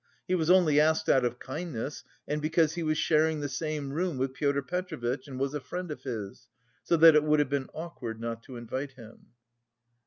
He 0.27 0.33
was 0.33 0.49
only 0.49 0.79
asked 0.79 1.09
out 1.09 1.23
of 1.23 1.37
kindness 1.37 2.03
and 2.27 2.41
because 2.41 2.73
he 2.73 2.81
was 2.81 2.97
sharing 2.97 3.39
the 3.39 3.47
same 3.47 3.91
room 3.93 4.17
with 4.17 4.33
Pyotr 4.33 4.63
Petrovitch 4.63 5.27
and 5.27 5.39
was 5.39 5.53
a 5.53 5.59
friend 5.59 5.91
of 5.91 6.01
his, 6.01 6.47
so 6.81 6.97
that 6.97 7.13
it 7.13 7.23
would 7.23 7.37
have 7.37 7.49
been 7.51 7.69
awkward 7.71 8.19
not 8.19 8.41
to 8.45 8.55
invite 8.55 8.93
him." 8.93 9.27